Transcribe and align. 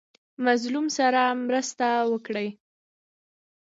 مظلوم 0.45 0.87
سره 0.97 1.21
مرسته 1.47 1.87
وکړئ 2.11 2.49